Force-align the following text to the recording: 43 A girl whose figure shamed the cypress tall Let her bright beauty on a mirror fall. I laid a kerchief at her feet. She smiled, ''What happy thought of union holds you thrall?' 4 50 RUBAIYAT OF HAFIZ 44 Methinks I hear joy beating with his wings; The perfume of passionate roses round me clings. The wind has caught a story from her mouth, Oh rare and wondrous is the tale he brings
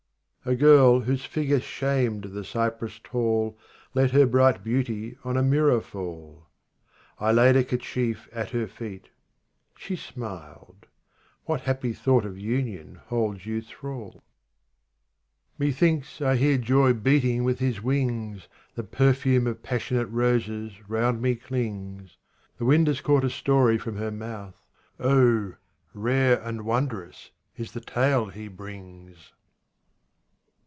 43 0.43 0.55
A 0.57 0.71
girl 0.71 0.99
whose 1.01 1.23
figure 1.23 1.59
shamed 1.59 2.23
the 2.23 2.43
cypress 2.43 2.99
tall 3.03 3.59
Let 3.93 4.09
her 4.09 4.25
bright 4.25 4.63
beauty 4.63 5.15
on 5.23 5.37
a 5.37 5.43
mirror 5.43 5.81
fall. 5.81 6.47
I 7.19 7.31
laid 7.31 7.55
a 7.55 7.63
kerchief 7.63 8.27
at 8.31 8.49
her 8.49 8.65
feet. 8.67 9.09
She 9.77 9.95
smiled, 9.95 10.87
''What 11.47 11.59
happy 11.61 11.93
thought 11.93 12.25
of 12.25 12.39
union 12.39 12.95
holds 13.05 13.45
you 13.45 13.61
thrall?' 13.61 14.23
4 15.59 15.67
50 15.67 15.67
RUBAIYAT 15.67 15.67
OF 15.67 15.67
HAFIZ 15.67 16.17
44 16.17 16.21
Methinks 16.25 16.27
I 16.27 16.35
hear 16.37 16.57
joy 16.57 16.93
beating 16.93 17.43
with 17.43 17.59
his 17.59 17.83
wings; 17.83 18.47
The 18.73 18.83
perfume 18.83 19.45
of 19.45 19.61
passionate 19.61 20.07
roses 20.07 20.73
round 20.89 21.21
me 21.21 21.35
clings. 21.35 22.17
The 22.57 22.65
wind 22.65 22.87
has 22.87 22.99
caught 23.01 23.23
a 23.23 23.29
story 23.29 23.77
from 23.77 23.97
her 23.97 24.09
mouth, 24.11 24.65
Oh 24.99 25.53
rare 25.93 26.41
and 26.41 26.65
wondrous 26.65 27.29
is 27.55 27.73
the 27.73 27.81
tale 27.81 28.25
he 28.29 28.47
brings 28.47 29.33